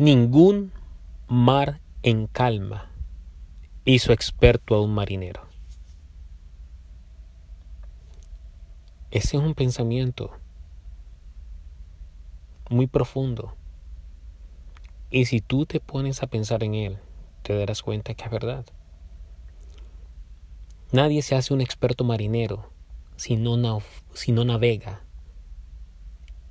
Ningún 0.00 0.72
mar 1.28 1.82
en 2.02 2.26
calma 2.26 2.90
hizo 3.84 4.14
experto 4.14 4.74
a 4.74 4.80
un 4.80 4.94
marinero. 4.94 5.42
Ese 9.10 9.36
es 9.36 9.42
un 9.42 9.54
pensamiento 9.54 10.30
muy 12.70 12.86
profundo. 12.86 13.54
Y 15.10 15.26
si 15.26 15.42
tú 15.42 15.66
te 15.66 15.80
pones 15.80 16.22
a 16.22 16.28
pensar 16.28 16.64
en 16.64 16.76
él, 16.76 16.98
te 17.42 17.54
darás 17.54 17.82
cuenta 17.82 18.14
que 18.14 18.24
es 18.24 18.30
verdad. 18.30 18.64
Nadie 20.92 21.20
se 21.20 21.34
hace 21.34 21.52
un 21.52 21.60
experto 21.60 22.04
marinero 22.04 22.70
si 23.16 23.36
no, 23.36 23.58
navega 23.58 25.02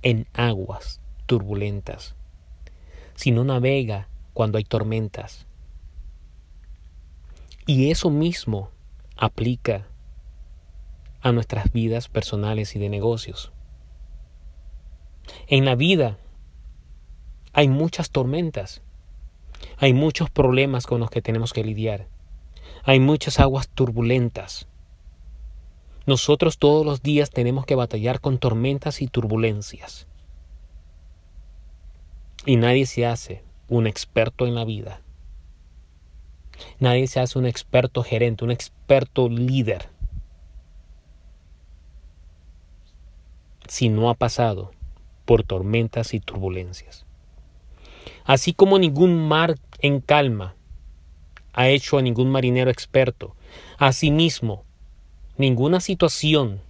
en 0.00 0.26
aguas 0.32 1.02
turbulentas, 1.26 2.14
si 3.14 3.30
no 3.30 3.44
navega 3.44 4.08
cuando 4.32 4.58
hay 4.58 4.64
tormentas. 4.64 5.46
Y 7.66 7.90
eso 7.90 8.10
mismo 8.10 8.70
aplica 9.16 9.86
a 11.22 11.32
nuestras 11.32 11.72
vidas 11.72 12.08
personales 12.08 12.76
y 12.76 12.78
de 12.78 12.90
negocios. 12.90 13.52
En 15.46 15.64
la 15.64 15.74
vida 15.74 16.18
hay 17.54 17.68
muchas 17.68 18.10
tormentas, 18.10 18.82
hay 19.78 19.94
muchos 19.94 20.28
problemas 20.28 20.86
con 20.86 21.00
los 21.00 21.08
que 21.08 21.22
tenemos 21.22 21.52
que 21.54 21.64
lidiar, 21.64 22.08
hay 22.82 23.00
muchas 23.00 23.40
aguas 23.40 23.68
turbulentas. 23.68 24.66
Nosotros 26.04 26.58
todos 26.58 26.84
los 26.84 27.02
días 27.02 27.30
tenemos 27.30 27.64
que 27.64 27.76
batallar 27.76 28.20
con 28.20 28.36
tormentas 28.36 29.00
y 29.00 29.06
turbulencias. 29.06 30.06
Y 32.46 32.56
nadie 32.56 32.86
se 32.86 33.06
hace 33.06 33.42
un 33.68 33.86
experto 33.86 34.46
en 34.46 34.54
la 34.54 34.64
vida. 34.64 35.00
Nadie 36.78 37.06
se 37.06 37.20
hace 37.20 37.38
un 37.38 37.46
experto 37.46 38.02
gerente, 38.02 38.44
un 38.44 38.50
experto 38.50 39.28
líder. 39.28 39.88
Si 43.66 43.88
no 43.88 44.10
ha 44.10 44.14
pasado 44.14 44.72
por 45.24 45.42
tormentas 45.42 46.12
y 46.14 46.20
turbulencias. 46.20 47.06
Así 48.24 48.52
como 48.52 48.78
ningún 48.78 49.26
mar 49.26 49.56
en 49.80 50.00
calma 50.00 50.54
ha 51.54 51.68
hecho 51.68 51.98
a 51.98 52.02
ningún 52.02 52.30
marinero 52.30 52.70
experto, 52.70 53.36
asimismo, 53.78 54.64
ninguna 55.38 55.80
situación 55.80 56.60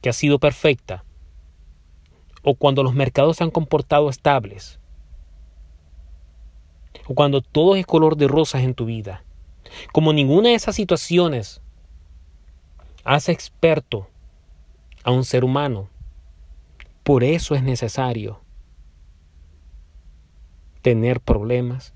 que 0.00 0.08
ha 0.08 0.12
sido 0.12 0.38
perfecta 0.38 1.03
o 2.44 2.54
cuando 2.54 2.82
los 2.82 2.94
mercados 2.94 3.38
se 3.38 3.44
han 3.44 3.50
comportado 3.50 4.08
estables 4.08 4.78
o 7.06 7.14
cuando 7.14 7.40
todo 7.40 7.76
es 7.76 7.86
color 7.86 8.16
de 8.16 8.28
rosas 8.28 8.62
en 8.62 8.74
tu 8.74 8.84
vida. 8.84 9.24
Como 9.92 10.12
ninguna 10.12 10.50
de 10.50 10.54
esas 10.54 10.76
situaciones 10.76 11.60
hace 13.02 13.32
experto 13.32 14.08
a 15.02 15.10
un 15.10 15.24
ser 15.24 15.44
humano, 15.44 15.88
por 17.02 17.24
eso 17.24 17.54
es 17.54 17.62
necesario 17.62 18.40
tener 20.80 21.20
problemas, 21.20 21.94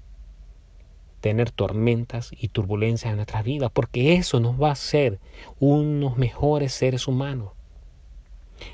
tener 1.20 1.50
tormentas 1.50 2.30
y 2.32 2.48
turbulencias 2.48 3.10
en 3.10 3.16
nuestras 3.16 3.44
vidas, 3.44 3.70
porque 3.72 4.14
eso 4.14 4.40
nos 4.40 4.60
va 4.60 4.70
a 4.70 4.72
hacer 4.72 5.20
unos 5.58 6.16
mejores 6.16 6.72
seres 6.72 7.06
humanos. 7.06 7.52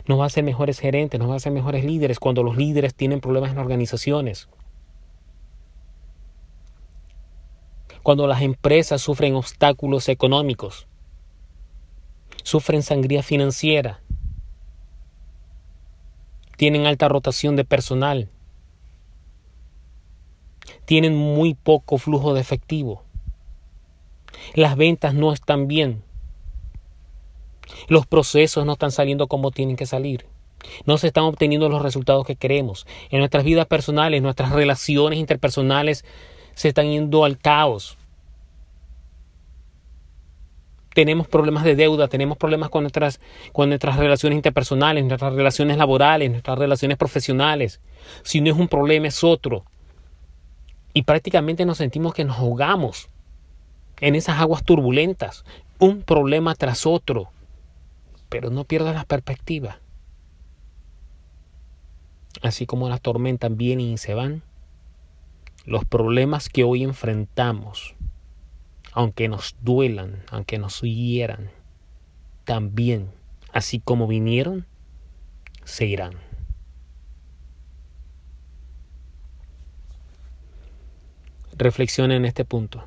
Nos 0.06 0.18
va 0.18 0.24
a 0.24 0.26
hacer 0.26 0.44
mejores 0.44 0.78
gerentes, 0.78 1.18
nos 1.18 1.28
va 1.28 1.34
a 1.34 1.36
hacer 1.36 1.52
mejores 1.52 1.84
líderes 1.84 2.18
cuando 2.18 2.42
los 2.42 2.56
líderes 2.56 2.94
tienen 2.94 3.20
problemas 3.20 3.52
en 3.52 3.58
organizaciones. 3.58 4.48
Cuando 8.02 8.26
las 8.26 8.42
empresas 8.42 9.00
sufren 9.00 9.34
obstáculos 9.34 10.08
económicos, 10.08 10.86
sufren 12.42 12.82
sangría 12.82 13.22
financiera, 13.22 14.00
tienen 16.56 16.86
alta 16.86 17.08
rotación 17.08 17.56
de 17.56 17.64
personal, 17.64 18.28
tienen 20.84 21.16
muy 21.16 21.54
poco 21.54 21.98
flujo 21.98 22.34
de 22.34 22.40
efectivo. 22.40 23.02
Las 24.54 24.76
ventas 24.76 25.14
no 25.14 25.32
están 25.32 25.66
bien. 25.66 26.02
Los 27.88 28.06
procesos 28.06 28.64
no 28.66 28.72
están 28.72 28.90
saliendo 28.90 29.26
como 29.26 29.50
tienen 29.50 29.76
que 29.76 29.86
salir. 29.86 30.26
No 30.86 30.98
se 30.98 31.08
están 31.08 31.24
obteniendo 31.24 31.68
los 31.68 31.82
resultados 31.82 32.26
que 32.26 32.36
queremos. 32.36 32.86
En 33.10 33.18
nuestras 33.18 33.44
vidas 33.44 33.66
personales, 33.66 34.22
nuestras 34.22 34.52
relaciones 34.52 35.18
interpersonales 35.18 36.04
se 36.54 36.68
están 36.68 36.90
yendo 36.90 37.24
al 37.24 37.38
caos. 37.38 37.98
Tenemos 40.94 41.26
problemas 41.26 41.64
de 41.64 41.74
deuda, 41.74 42.06
tenemos 42.06 42.38
problemas 42.38 42.70
con 42.70 42.84
nuestras, 42.84 43.20
con 43.52 43.68
nuestras 43.68 43.96
relaciones 43.96 44.36
interpersonales, 44.36 45.04
nuestras 45.04 45.34
relaciones 45.34 45.76
laborales, 45.76 46.30
nuestras 46.30 46.56
relaciones 46.56 46.96
profesionales. 46.96 47.80
Si 48.22 48.40
no 48.40 48.52
es 48.52 48.56
un 48.56 48.68
problema, 48.68 49.08
es 49.08 49.24
otro 49.24 49.64
y 50.94 51.02
prácticamente 51.02 51.66
nos 51.66 51.78
sentimos 51.78 52.14
que 52.14 52.24
nos 52.24 52.38
ahogamos 52.38 53.10
en 54.00 54.14
esas 54.14 54.40
aguas 54.40 54.64
turbulentas, 54.64 55.44
un 55.78 56.02
problema 56.02 56.54
tras 56.54 56.86
otro. 56.86 57.30
Pero 58.34 58.50
no 58.50 58.64
pierdas 58.64 58.96
la 58.96 59.04
perspectiva. 59.04 59.78
Así 62.42 62.66
como 62.66 62.88
las 62.88 63.00
tormentas 63.00 63.56
vienen 63.56 63.86
y 63.86 63.96
se 63.96 64.12
van, 64.12 64.42
los 65.66 65.84
problemas 65.84 66.48
que 66.48 66.64
hoy 66.64 66.82
enfrentamos, 66.82 67.94
aunque 68.90 69.28
nos 69.28 69.54
duelan, 69.60 70.24
aunque 70.32 70.58
nos 70.58 70.80
hieran, 70.80 71.52
también, 72.42 73.12
así 73.52 73.78
como 73.78 74.08
vinieron, 74.08 74.66
se 75.62 75.86
irán. 75.86 76.14
Reflexiona 81.56 82.16
en 82.16 82.24
este 82.24 82.44
punto. 82.44 82.84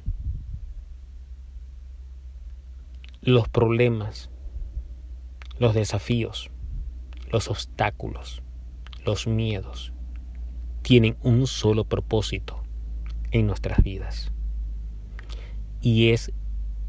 Los 3.21 3.47
problemas, 3.47 4.29
los 5.59 5.73
desafíos, 5.73 6.51
los 7.31 7.49
obstáculos, 7.49 8.41
los 9.05 9.27
miedos 9.27 9.93
tienen 10.81 11.17
un 11.21 11.47
solo 11.47 11.83
propósito 11.83 12.63
en 13.31 13.47
nuestras 13.47 13.83
vidas 13.83 14.31
y 15.81 16.09
es 16.09 16.31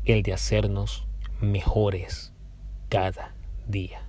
el 0.05 0.23
de 0.23 0.33
hacernos 0.33 1.07
mejores 1.41 2.33
cada 2.89 3.35
día. 3.67 4.03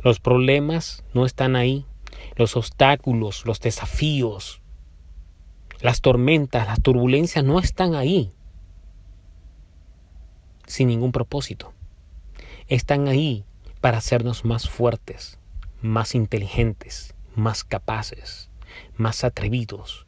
Los 0.00 0.20
problemas 0.20 1.04
no 1.14 1.26
están 1.26 1.56
ahí, 1.56 1.86
los 2.36 2.56
obstáculos, 2.56 3.44
los 3.46 3.60
desafíos, 3.60 4.62
las 5.80 6.00
tormentas, 6.00 6.66
las 6.66 6.82
turbulencias 6.82 7.44
no 7.44 7.58
están 7.58 7.94
ahí 7.94 8.32
sin 10.66 10.88
ningún 10.88 11.12
propósito. 11.12 11.72
Están 12.68 13.08
ahí 13.08 13.46
para 13.80 13.96
hacernos 13.96 14.44
más 14.44 14.68
fuertes, 14.68 15.38
más 15.80 16.14
inteligentes, 16.14 17.14
más 17.34 17.64
capaces, 17.64 18.50
más 18.98 19.24
atrevidos 19.24 20.06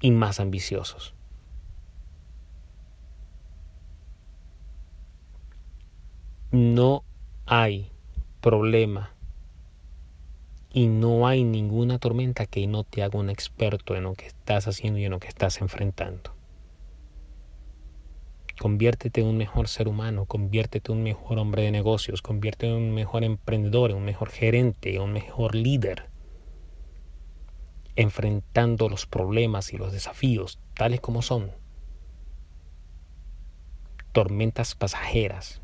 y 0.00 0.10
más 0.10 0.40
ambiciosos. 0.40 1.14
No 6.50 7.02
hay 7.46 7.90
problema 8.42 9.14
y 10.70 10.86
no 10.86 11.26
hay 11.26 11.44
ninguna 11.44 11.98
tormenta 11.98 12.44
que 12.44 12.66
no 12.66 12.84
te 12.84 13.02
haga 13.02 13.18
un 13.18 13.30
experto 13.30 13.96
en 13.96 14.04
lo 14.04 14.12
que 14.12 14.26
estás 14.26 14.68
haciendo 14.68 14.98
y 14.98 15.06
en 15.06 15.12
lo 15.12 15.18
que 15.18 15.28
estás 15.28 15.62
enfrentando. 15.62 16.41
Conviértete 18.62 19.22
en 19.22 19.26
un 19.26 19.36
mejor 19.36 19.66
ser 19.66 19.88
humano, 19.88 20.26
conviértete 20.26 20.92
en 20.92 20.98
un 20.98 21.02
mejor 21.02 21.36
hombre 21.40 21.64
de 21.64 21.72
negocios, 21.72 22.22
conviértete 22.22 22.68
en 22.68 22.74
un 22.74 22.94
mejor 22.94 23.24
emprendedor, 23.24 23.90
en 23.90 23.96
un 23.96 24.04
mejor 24.04 24.30
gerente, 24.30 24.94
en 24.94 25.02
un 25.02 25.12
mejor 25.12 25.56
líder, 25.56 26.08
enfrentando 27.96 28.88
los 28.88 29.04
problemas 29.04 29.72
y 29.72 29.78
los 29.78 29.92
desafíos 29.92 30.60
tales 30.74 31.00
como 31.00 31.22
son. 31.22 31.50
Tormentas 34.12 34.76
pasajeras, 34.76 35.60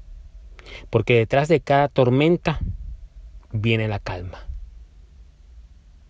porque 0.91 1.19
detrás 1.19 1.47
de 1.47 1.61
cada 1.61 1.87
tormenta 1.87 2.59
viene 3.53 3.87
la 3.87 4.00
calma. 4.00 4.49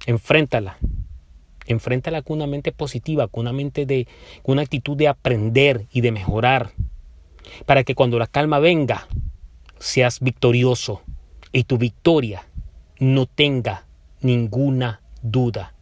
Enfréntala. 0.07 0.79
Enfréntala 1.69 2.23
con 2.23 2.39
una 2.39 2.47
mente 2.47 2.73
positiva, 2.73 3.29
con 3.29 3.43
una 3.43 3.53
mente 3.53 3.85
de, 3.87 4.09
con 4.43 4.55
una 4.55 4.63
actitud 4.63 4.97
de 4.97 5.07
aprender 5.07 5.87
y 5.93 6.01
de 6.01 6.13
mejorar. 6.13 6.73
Para 7.67 7.85
que 7.85 7.95
cuando 7.95 8.19
la 8.19 8.27
calma 8.27 8.59
venga, 8.59 9.07
seas 9.79 10.21
victorioso 10.21 11.03
y 11.53 11.65
tu 11.65 11.77
victoria 11.79 12.47
no 12.99 13.27
tenga 13.27 13.87
ninguna 14.23 15.03
duda. 15.23 15.75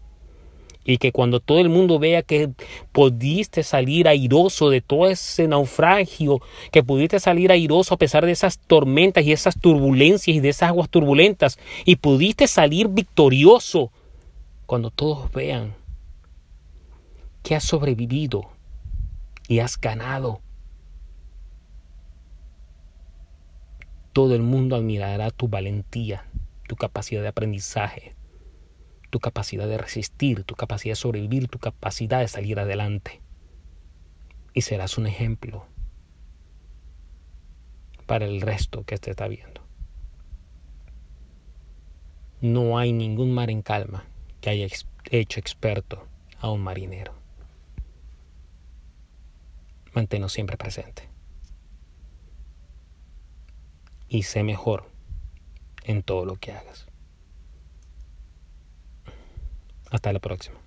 Y 0.85 0.99
que 0.99 1.13
cuando 1.13 1.39
todo 1.41 1.61
el 1.61 1.69
mundo 1.69 1.99
vea 2.01 2.23
que 2.23 2.51
pudiste 2.93 3.63
salir 3.63 4.09
airoso 4.09 4.71
de 4.71 4.81
todo 4.81 5.09
ese 5.09 5.47
naufragio, 5.47 6.41
que 6.71 6.83
pudiste 6.83 7.21
salir 7.21 7.53
airoso 7.53 7.95
a 7.95 7.99
pesar 7.99 8.27
de 8.27 8.33
esas 8.33 8.59
tormentas 8.59 9.25
y 9.25 9.33
esas 9.33 9.61
turbulencias 9.61 10.37
y 10.37 10.41
de 10.41 10.49
esas 10.49 10.69
aguas 10.71 10.89
turbulentas, 10.89 11.59
y 11.85 11.97
pudiste 11.97 12.49
salir 12.49 12.89
victorioso, 12.89 13.93
cuando 14.67 14.91
todos 14.91 15.31
vean 15.31 15.75
que 17.43 17.55
has 17.55 17.63
sobrevivido 17.63 18.51
y 19.47 19.61
has 19.61 19.81
ganado, 19.81 20.41
todo 24.13 24.35
el 24.35 24.43
mundo 24.43 24.75
admirará 24.75 25.31
tu 25.31 25.47
valentía, 25.47 26.27
tu 26.67 26.75
capacidad 26.75 27.23
de 27.23 27.29
aprendizaje, 27.29 28.17
tu 29.11 29.21
capacidad 29.21 29.69
de 29.69 29.79
resistir, 29.79 30.43
tu 30.43 30.57
capacidad 30.57 30.93
de 30.93 30.97
sobrevivir, 30.97 31.47
tu 31.47 31.61
capacidad 31.61 32.19
de 32.19 32.29
salir 32.29 32.59
adelante. 32.59 33.23
Y 34.53 34.63
serás 34.63 34.99
un 34.99 35.07
ejemplo 35.07 35.67
para 38.07 38.25
el 38.25 38.41
resto 38.41 38.83
que 38.85 38.97
te 38.99 39.11
está 39.11 39.29
viendo. 39.29 39.61
No 42.41 42.79
hay 42.79 42.93
ningún 42.93 43.33
mar 43.33 43.51
en 43.51 43.63
calma 43.63 44.05
que 44.41 44.51
haya 44.51 44.67
hecho 45.11 45.41
experto 45.41 46.07
a 46.39 46.51
un 46.51 46.63
marinero. 46.63 47.15
Manténlo 49.95 50.29
siempre 50.29 50.57
presente. 50.57 51.09
Y 54.09 54.25
sé 54.25 54.43
mejor 54.43 54.91
en 55.85 56.03
todo 56.03 56.25
lo 56.25 56.37
que 56.37 56.53
hagas. 56.53 56.87
Hasta 59.91 60.13
la 60.13 60.19
próxima. 60.19 60.66